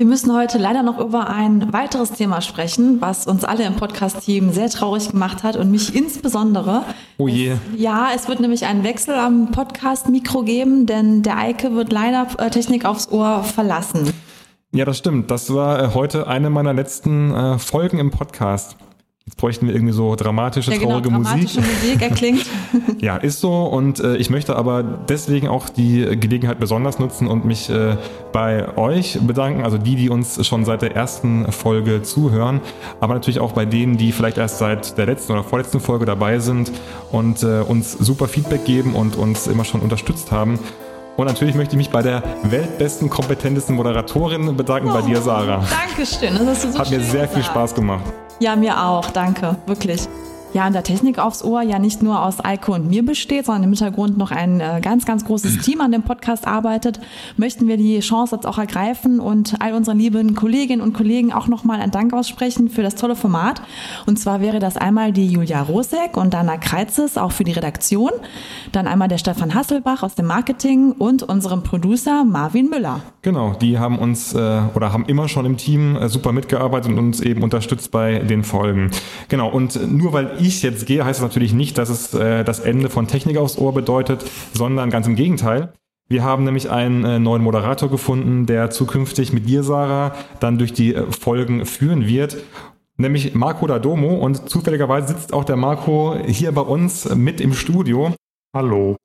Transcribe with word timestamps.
Wir 0.00 0.06
müssen 0.06 0.32
heute 0.32 0.58
leider 0.58 0.84
noch 0.84 1.00
über 1.00 1.28
ein 1.28 1.72
weiteres 1.72 2.12
Thema 2.12 2.40
sprechen, 2.40 3.00
was 3.00 3.26
uns 3.26 3.42
alle 3.42 3.64
im 3.64 3.74
Podcast-Team 3.74 4.52
sehr 4.52 4.70
traurig 4.70 5.10
gemacht 5.10 5.42
hat 5.42 5.56
und 5.56 5.72
mich 5.72 5.92
insbesondere. 5.92 6.84
Oh 7.16 7.26
je. 7.26 7.48
Es, 7.48 7.58
ja, 7.76 8.10
es 8.14 8.28
wird 8.28 8.38
nämlich 8.38 8.64
einen 8.64 8.84
Wechsel 8.84 9.16
am 9.16 9.50
Podcast-Mikro 9.50 10.44
geben, 10.44 10.86
denn 10.86 11.24
der 11.24 11.36
Eike 11.36 11.74
wird 11.74 11.90
leider 11.90 12.28
äh, 12.38 12.48
Technik 12.48 12.84
aufs 12.84 13.10
Ohr 13.10 13.42
verlassen. 13.42 14.12
Ja, 14.70 14.84
das 14.84 14.98
stimmt. 14.98 15.32
Das 15.32 15.52
war 15.52 15.82
äh, 15.82 15.94
heute 15.94 16.28
eine 16.28 16.48
meiner 16.48 16.74
letzten 16.74 17.34
äh, 17.34 17.58
Folgen 17.58 17.98
im 17.98 18.12
Podcast. 18.12 18.76
Jetzt 19.28 19.36
bräuchten 19.36 19.66
wir 19.66 19.74
irgendwie 19.74 19.92
so 19.92 20.16
dramatische, 20.16 20.70
ja, 20.70 20.78
genau, 20.78 21.00
traurige 21.00 21.10
dramatische 21.10 21.60
Musik. 21.60 21.82
Musik 21.82 22.00
erklingt. 22.02 22.46
ja, 22.98 23.18
ist 23.18 23.40
so. 23.40 23.64
Und 23.64 24.00
äh, 24.00 24.16
ich 24.16 24.30
möchte 24.30 24.56
aber 24.56 24.82
deswegen 24.82 25.48
auch 25.48 25.68
die 25.68 26.18
Gelegenheit 26.18 26.58
besonders 26.58 26.98
nutzen 26.98 27.26
und 27.26 27.44
mich 27.44 27.68
äh, 27.68 27.98
bei 28.32 28.74
euch 28.78 29.18
bedanken, 29.20 29.64
also 29.64 29.76
die, 29.76 29.96
die 29.96 30.08
uns 30.08 30.46
schon 30.46 30.64
seit 30.64 30.80
der 30.80 30.96
ersten 30.96 31.52
Folge 31.52 32.00
zuhören, 32.00 32.62
aber 33.00 33.12
natürlich 33.12 33.38
auch 33.38 33.52
bei 33.52 33.66
denen, 33.66 33.98
die 33.98 34.12
vielleicht 34.12 34.38
erst 34.38 34.60
seit 34.60 34.96
der 34.96 35.04
letzten 35.04 35.32
oder 35.32 35.44
vorletzten 35.44 35.80
Folge 35.80 36.06
dabei 36.06 36.38
sind 36.38 36.72
und 37.12 37.42
äh, 37.42 37.60
uns 37.60 37.92
super 37.92 38.28
Feedback 38.28 38.64
geben 38.64 38.94
und 38.94 39.16
uns 39.16 39.46
immer 39.46 39.66
schon 39.66 39.82
unterstützt 39.82 40.32
haben. 40.32 40.58
Und 41.18 41.26
natürlich 41.26 41.54
möchte 41.54 41.74
ich 41.74 41.78
mich 41.78 41.90
bei 41.90 42.00
der 42.00 42.22
weltbesten, 42.44 43.10
kompetentesten 43.10 43.76
Moderatorin 43.76 44.56
bedanken, 44.56 44.88
oh, 44.88 44.94
bei 44.94 45.02
dir, 45.02 45.20
Sarah. 45.20 45.62
Dankeschön, 45.68 46.32
das 46.32 46.46
hast 46.46 46.64
du 46.64 46.72
so 46.72 46.78
Hat 46.78 46.90
mir 46.90 47.00
sehr 47.02 47.26
gesagt. 47.26 47.34
viel 47.34 47.44
Spaß 47.44 47.74
gemacht. 47.74 48.04
Ja, 48.40 48.54
mir 48.54 48.80
auch, 48.80 49.10
danke, 49.10 49.56
wirklich. 49.66 50.08
Ja, 50.54 50.66
und 50.66 50.72
der 50.72 50.82
Technik 50.82 51.18
aufs 51.18 51.44
Ohr 51.44 51.60
ja 51.60 51.78
nicht 51.78 52.02
nur 52.02 52.24
aus 52.24 52.42
Eike 52.42 52.72
und 52.72 52.88
mir 52.88 53.04
besteht, 53.04 53.44
sondern 53.44 53.64
im 53.64 53.70
Hintergrund 53.70 54.16
noch 54.16 54.30
ein 54.30 54.60
äh, 54.60 54.80
ganz, 54.82 55.04
ganz 55.04 55.26
großes 55.26 55.58
Team 55.62 55.82
an 55.82 55.92
dem 55.92 56.02
Podcast 56.02 56.46
arbeitet, 56.46 57.00
möchten 57.36 57.68
wir 57.68 57.76
die 57.76 58.00
Chance 58.00 58.36
jetzt 58.36 58.46
auch 58.46 58.56
ergreifen 58.56 59.20
und 59.20 59.60
all 59.60 59.74
unseren 59.74 59.98
lieben 59.98 60.34
Kolleginnen 60.34 60.80
und 60.80 60.94
Kollegen 60.94 61.34
auch 61.34 61.48
nochmal 61.48 61.80
einen 61.80 61.92
Dank 61.92 62.14
aussprechen 62.14 62.70
für 62.70 62.82
das 62.82 62.94
tolle 62.94 63.14
Format. 63.14 63.60
Und 64.06 64.18
zwar 64.18 64.40
wäre 64.40 64.58
das 64.58 64.78
einmal 64.78 65.12
die 65.12 65.26
Julia 65.26 65.60
Rosek 65.60 66.16
und 66.16 66.32
Dana 66.32 66.56
Kreizes, 66.56 67.18
auch 67.18 67.32
für 67.32 67.44
die 67.44 67.52
Redaktion, 67.52 68.10
dann 68.72 68.86
einmal 68.86 69.08
der 69.08 69.18
Stefan 69.18 69.54
Hasselbach 69.54 70.02
aus 70.02 70.14
dem 70.14 70.26
Marketing 70.26 70.92
und 70.92 71.22
unserem 71.22 71.62
Producer 71.62 72.24
Marvin 72.24 72.70
Müller. 72.70 73.02
Genau, 73.20 73.52
die 73.52 73.78
haben 73.78 73.98
uns 73.98 74.32
äh, 74.32 74.62
oder 74.74 74.94
haben 74.94 75.04
immer 75.06 75.28
schon 75.28 75.44
im 75.44 75.58
Team 75.58 75.96
äh, 75.96 76.08
super 76.08 76.32
mitgearbeitet 76.32 76.90
und 76.90 76.98
uns 76.98 77.20
eben 77.20 77.42
unterstützt 77.42 77.90
bei 77.90 78.20
den 78.20 78.44
Folgen. 78.44 78.90
Genau, 79.28 79.50
und 79.50 79.92
nur 79.92 80.14
weil 80.14 80.37
ich 80.40 80.62
jetzt 80.62 80.86
gehe, 80.86 81.04
heißt 81.04 81.20
das 81.20 81.28
natürlich 81.28 81.52
nicht, 81.52 81.78
dass 81.78 81.88
es 81.88 82.14
äh, 82.14 82.44
das 82.44 82.60
Ende 82.60 82.90
von 82.90 83.06
Technik 83.06 83.36
aufs 83.36 83.58
Ohr 83.58 83.72
bedeutet, 83.72 84.24
sondern 84.54 84.90
ganz 84.90 85.06
im 85.06 85.16
Gegenteil. 85.16 85.72
Wir 86.08 86.24
haben 86.24 86.44
nämlich 86.44 86.70
einen 86.70 87.04
äh, 87.04 87.18
neuen 87.18 87.42
Moderator 87.42 87.90
gefunden, 87.90 88.46
der 88.46 88.70
zukünftig 88.70 89.32
mit 89.34 89.46
dir, 89.46 89.62
Sarah, 89.62 90.14
dann 90.40 90.56
durch 90.56 90.72
die 90.72 90.94
äh, 90.94 91.04
Folgen 91.12 91.66
führen 91.66 92.06
wird. 92.06 92.38
Nämlich 92.96 93.34
Marco 93.34 93.66
Dadomo 93.66 94.14
und 94.14 94.48
zufälligerweise 94.48 95.08
sitzt 95.08 95.32
auch 95.32 95.44
der 95.44 95.56
Marco 95.56 96.16
hier 96.26 96.50
bei 96.52 96.62
uns 96.62 97.14
mit 97.14 97.40
im 97.40 97.52
Studio. 97.52 98.14
Hallo. 98.56 98.96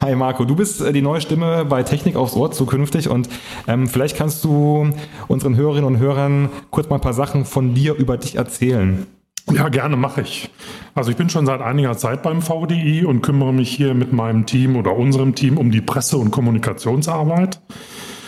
Hi 0.00 0.14
Marco, 0.14 0.44
du 0.44 0.54
bist 0.54 0.80
äh, 0.80 0.92
die 0.92 1.02
neue 1.02 1.20
Stimme 1.20 1.64
bei 1.64 1.82
Technik 1.82 2.14
aufs 2.14 2.36
Ohr 2.36 2.52
zukünftig 2.52 3.08
und 3.08 3.28
ähm, 3.66 3.88
vielleicht 3.88 4.16
kannst 4.16 4.44
du 4.44 4.90
unseren 5.26 5.56
Hörerinnen 5.56 5.84
und 5.84 5.98
Hörern 5.98 6.50
kurz 6.70 6.88
mal 6.88 6.96
ein 6.96 7.02
paar 7.02 7.12
Sachen 7.12 7.44
von 7.44 7.74
dir 7.74 7.94
über 7.94 8.16
dich 8.16 8.36
erzählen. 8.36 9.06
Ja, 9.52 9.68
gerne 9.68 9.96
mache 9.96 10.22
ich. 10.22 10.50
Also 10.94 11.10
ich 11.10 11.16
bin 11.16 11.28
schon 11.28 11.44
seit 11.44 11.60
einiger 11.60 11.96
Zeit 11.96 12.22
beim 12.22 12.40
VDI 12.40 13.04
und 13.04 13.20
kümmere 13.20 13.52
mich 13.52 13.70
hier 13.70 13.94
mit 13.94 14.12
meinem 14.12 14.46
Team 14.46 14.76
oder 14.76 14.96
unserem 14.96 15.34
Team 15.34 15.58
um 15.58 15.70
die 15.70 15.82
Presse- 15.82 16.16
und 16.16 16.30
Kommunikationsarbeit. 16.30 17.60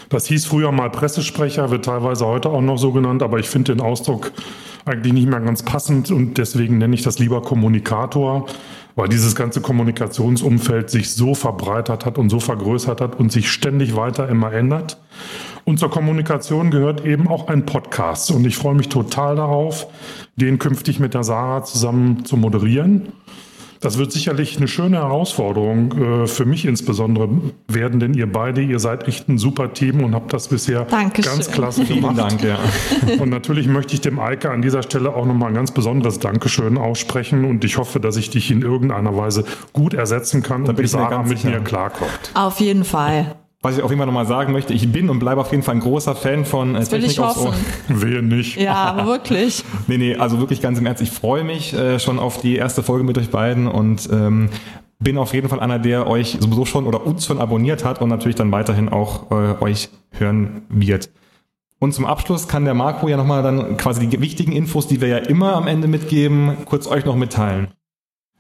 Das 0.09 0.27
hieß 0.27 0.47
früher 0.47 0.73
mal 0.73 0.91
Pressesprecher, 0.91 1.71
wird 1.71 1.87
teilweise 1.87 2.27
heute 2.27 2.51
auch 2.51 2.61
noch 2.61 2.77
so 2.77 2.93
genannt, 2.93 3.23
aber 3.23 3.39
ich 3.39 3.49
finde 3.49 3.75
den 3.75 3.81
Ausdruck 3.81 4.31
eigentlich 4.85 5.13
nicht 5.13 5.29
mehr 5.29 5.41
ganz 5.41 5.65
passend 5.65 6.11
und 6.11 6.39
deswegen 6.39 6.79
nenne 6.79 6.95
ich 6.95 7.03
das 7.03 7.19
lieber 7.19 7.43
Kommunikator, 7.43 8.47
weil 8.97 9.09
dieses 9.09 9.37
ganze 9.37 9.61
Kommunikationsumfeld 9.61 10.91
sich 10.91 11.13
so 11.13 11.35
verbreitert 11.35 12.07
hat 12.07 12.19
und 12.19 12.31
so 12.31 12.41
vergrößert 12.41 13.01
hat 13.01 13.15
und 13.21 13.31
sich 13.31 13.51
ständig 13.51 13.95
weiter 13.95 14.29
immer 14.29 14.53
ändert. 14.53 14.99
Und 15.65 15.79
zur 15.79 15.91
Kommunikation 15.91 16.71
gehört 16.71 17.05
eben 17.05 17.29
auch 17.29 17.49
ein 17.49 17.67
Podcast. 17.67 18.31
Und 18.31 18.47
ich 18.47 18.57
freue 18.57 18.75
mich 18.75 18.89
total 18.89 19.37
darauf, 19.37 19.87
den 20.37 20.59
künftig 20.59 20.99
mit 20.99 21.13
der 21.13 21.25
Sarah 21.25 21.63
zusammen 21.63 22.25
zu 22.25 22.37
moderieren. 22.37 23.13
Das 23.87 23.99
wird 23.99 24.11
sicherlich 24.11 24.57
eine 24.57 24.67
schöne 24.67 24.97
Herausforderung 24.97 25.93
äh, 25.93 26.27
für 26.27 26.45
mich 26.45 26.65
insbesondere 26.65 27.29
werden, 27.69 28.01
denn 28.01 28.15
ihr 28.15 28.27
beide, 28.27 28.61
ihr 28.61 28.81
seid 28.81 29.07
echt 29.07 29.29
ein 29.29 29.39
super 29.39 29.75
Team 29.75 30.03
und 30.03 30.13
habt 30.13 30.33
das 30.33 30.49
bisher 30.49 30.87
Dankeschön. 30.87 31.31
ganz 31.33 31.53
klasse 31.53 31.85
gemacht. 31.85 32.17
Vielen 32.17 32.29
Dank, 32.29 32.43
ja. 32.43 32.59
Und 33.21 33.29
natürlich 33.29 33.69
möchte 33.69 33.95
ich 33.95 34.01
dem 34.01 34.19
Eike 34.19 34.51
an 34.51 34.61
dieser 34.61 34.83
Stelle 34.83 35.15
auch 35.15 35.25
nochmal 35.25 35.51
ein 35.51 35.55
ganz 35.55 35.71
besonderes 35.71 36.19
Dankeschön 36.19 36.79
aussprechen 36.79 37.45
und 37.45 37.65
ich 37.65 37.79
hoffe, 37.79 38.01
dass 38.01 38.17
ich 38.17 38.29
dich 38.29 38.51
in 38.51 38.63
irgendeiner 38.63 39.17
Weise 39.17 39.45
gut 39.73 39.95
ersetzen 39.95 40.43
kann 40.43 40.65
da 40.65 40.71
und 40.71 40.81
die 40.81 40.87
Sarah 40.89 41.23
mit 41.23 41.39
sicher. 41.39 41.51
mir 41.51 41.61
klarkommt. 41.61 42.33
Auf 42.35 42.59
jeden 42.59 42.83
Fall. 42.83 43.37
Was 43.67 43.77
ich 43.77 43.83
auf 43.83 43.91
jeden 43.91 43.99
Fall 43.99 44.07
nochmal 44.07 44.27
sagen 44.27 44.53
möchte, 44.53 44.73
ich 44.75 44.93
bin 44.93 45.11
und 45.11 45.19
bleibe 45.19 45.41
auf 45.41 45.51
jeden 45.51 45.65
Fall 45.65 45.75
ein 45.75 45.81
großer 45.81 46.15
Fan 46.15 46.45
von 46.45 46.77
äh, 46.77 46.79
das 46.79 46.89
Technik 46.91 47.19
aufs 47.19 47.39
Ohr. 47.39 47.53
Wehe 47.89 48.23
nicht. 48.23 48.57
Ja, 48.61 48.75
aber 48.75 49.07
wirklich. 49.07 49.65
nee, 49.89 49.99
nee, 49.99 50.15
also 50.15 50.39
wirklich 50.39 50.61
ganz 50.61 50.79
im 50.79 50.87
Ernst. 50.87 51.03
Ich 51.03 51.11
freue 51.11 51.43
mich 51.43 51.75
äh, 51.75 51.99
schon 51.99 52.21
auf 52.21 52.41
die 52.41 52.55
erste 52.55 52.85
Folge 52.85 53.03
mit 53.03 53.19
euch 53.19 53.29
beiden 53.29 53.67
und 53.67 54.09
ähm, 54.13 54.51
bin 55.01 55.19
auf 55.19 55.35
jeden 55.35 55.49
Fall 55.49 55.59
einer, 55.59 55.81
der 55.81 56.07
euch 56.07 56.37
sowieso 56.39 56.65
schon 56.65 56.87
oder 56.87 57.05
uns 57.05 57.27
schon 57.27 57.41
abonniert 57.41 57.85
hat 57.85 58.01
und 58.01 58.09
natürlich 58.09 58.37
dann 58.37 58.53
weiterhin 58.53 58.89
auch 58.89 59.33
äh, 59.33 59.61
euch 59.61 59.89
hören 60.13 60.63
wird. 60.69 61.11
Und 61.81 61.93
zum 61.93 62.07
Abschluss 62.07 62.47
kann 62.47 62.67
der 62.67 62.75
Marco 62.75 63.09
ja 63.09 63.17
nochmal 63.17 63.43
dann 63.43 63.77
quasi 63.77 64.07
die 64.07 64.21
wichtigen 64.21 64.53
Infos, 64.53 64.87
die 64.87 65.01
wir 65.01 65.09
ja 65.09 65.19
immer 65.19 65.57
am 65.57 65.67
Ende 65.67 65.89
mitgeben, 65.89 66.57
kurz 66.67 66.87
euch 66.87 67.05
noch 67.05 67.17
mitteilen. 67.17 67.67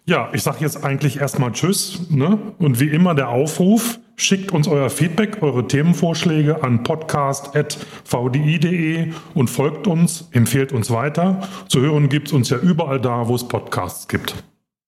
Ja, 0.05 0.29
ich 0.33 0.45
sage 0.45 0.59
jetzt 0.61 0.85
eigentlich 0.85 1.19
erstmal 1.19 1.51
Tschüss. 1.51 1.99
Ne? 2.11 2.39
Und 2.61 2.79
wie 2.79 2.87
immer 2.87 3.17
der 3.17 3.29
Aufruf, 3.29 3.99
schickt 4.16 4.50
uns 4.53 4.66
euer 4.66 4.91
Feedback, 4.91 5.43
eure 5.43 5.69
Themenvorschläge 5.69 6.62
an 6.62 6.82
podcast.vdi.de 6.82 9.12
und 9.34 9.49
folgt 9.49 9.87
uns, 9.87 10.28
empfehlt 10.32 10.72
uns 10.72 10.91
weiter. 10.91 11.49
Zu 11.69 11.81
hören 11.81 12.09
gibt 12.09 12.28
es 12.28 12.32
uns 12.32 12.49
ja 12.50 12.56
überall 12.59 13.00
da, 13.00 13.28
wo 13.28 13.34
es 13.34 13.47
Podcasts 13.47 14.09
gibt. 14.09 14.34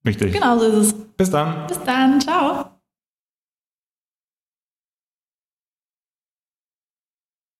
Richtig. 0.06 0.32
Genau 0.32 0.58
so 0.58 0.66
ist 0.66 0.76
es. 0.76 0.94
Bis 1.16 1.30
dann. 1.30 1.66
Bis 1.66 1.82
dann. 1.84 2.20
Ciao. 2.20 2.77